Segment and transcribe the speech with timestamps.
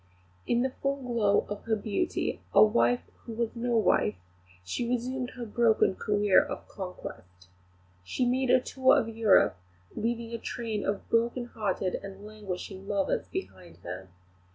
[0.47, 4.15] In the full glow of her beauty, a wife who was no wife,
[4.63, 7.49] she resumed her broken career of conquest.
[8.03, 9.57] She made a tour of Europe,
[9.95, 14.09] leaving a train of broken hearted and languishing lovers behind her.